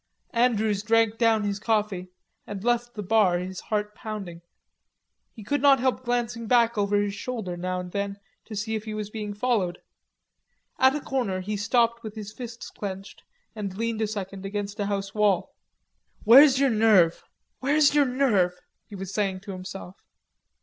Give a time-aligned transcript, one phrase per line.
[0.33, 2.07] Andrews drank down his coffee
[2.47, 4.41] and left the bar, his heart pounding.
[5.31, 8.85] He could not help glancing back over his shoulder now and then to see if
[8.85, 9.77] he was being followed.
[10.79, 13.21] At a corner he stopped with his fists clenched
[13.55, 15.53] and leaned a second against a house wall.
[16.23, 17.23] "Where's your nerve.
[17.59, 18.53] Where's your nerve?"
[18.87, 20.01] He was saying to himself.